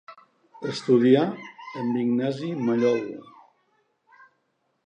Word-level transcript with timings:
Estudià 0.69 1.19
amb 1.83 2.01
Ignasi 2.05 2.49
Mallol. 2.71 3.07